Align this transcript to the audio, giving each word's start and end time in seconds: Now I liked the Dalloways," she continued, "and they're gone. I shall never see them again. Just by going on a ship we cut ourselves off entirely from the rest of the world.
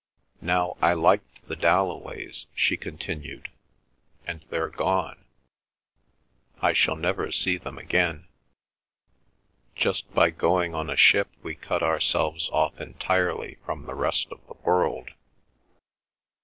Now 0.41 0.77
I 0.81 0.93
liked 0.93 1.47
the 1.47 1.55
Dalloways," 1.55 2.47
she 2.55 2.75
continued, 2.75 3.51
"and 4.25 4.43
they're 4.49 4.67
gone. 4.67 5.23
I 6.59 6.73
shall 6.73 6.95
never 6.95 7.29
see 7.31 7.55
them 7.59 7.77
again. 7.77 8.25
Just 9.75 10.11
by 10.15 10.31
going 10.31 10.73
on 10.73 10.89
a 10.89 10.95
ship 10.97 11.27
we 11.43 11.53
cut 11.53 11.83
ourselves 11.83 12.49
off 12.49 12.79
entirely 12.81 13.59
from 13.63 13.85
the 13.85 13.93
rest 13.93 14.31
of 14.31 14.41
the 14.47 14.55
world. 14.65 15.11